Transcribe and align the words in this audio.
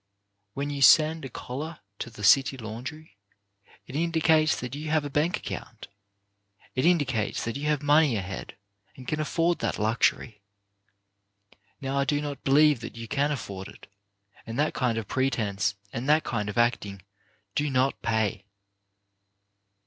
When 0.55 0.71
you 0.71 0.81
send 0.81 1.25
a 1.25 1.29
collar 1.29 1.79
to 1.99 2.09
the 2.09 2.23
city 2.23 2.57
laundry, 2.57 3.19
it 3.85 3.95
indicates 3.95 4.59
that 4.59 4.73
you 4.73 4.89
have 4.89 5.05
a 5.05 5.11
bank 5.11 5.37
account; 5.37 5.89
it 6.73 6.87
indicates 6.87 7.45
that 7.45 7.55
you 7.55 7.67
have 7.67 7.83
money 7.83 8.15
ahead, 8.15 8.55
and 8.95 9.07
can 9.07 9.19
afford 9.19 9.59
that 9.59 9.77
luxury. 9.77 10.41
Now 11.81 11.99
I 11.99 12.05
do 12.05 12.19
not 12.19 12.43
be 12.43 12.49
lieve 12.51 12.79
that 12.79 12.95
you 12.95 13.07
can 13.07 13.31
afford 13.31 13.67
it; 13.67 13.85
and 14.43 14.57
that 14.57 14.73
kind 14.73 14.97
of 14.97 15.07
pre 15.07 15.29
tence 15.29 15.75
and 15.93 16.09
that 16.09 16.23
kind 16.23 16.49
of 16.49 16.57
acting 16.57 17.03
do 17.53 17.69
not 17.69 18.01
pay. 18.01 18.45